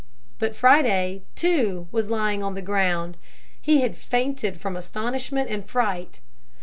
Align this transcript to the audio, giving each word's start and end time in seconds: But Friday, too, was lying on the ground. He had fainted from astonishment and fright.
But 0.39 0.55
Friday, 0.55 1.21
too, 1.35 1.87
was 1.91 2.09
lying 2.09 2.41
on 2.41 2.55
the 2.55 2.61
ground. 2.63 3.17
He 3.61 3.81
had 3.81 3.95
fainted 3.95 4.59
from 4.59 4.75
astonishment 4.75 5.51
and 5.51 5.63
fright. 5.63 6.21